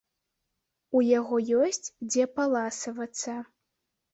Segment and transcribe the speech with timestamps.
[0.99, 1.35] У яго
[1.67, 3.37] ёсць дзе паласавацца.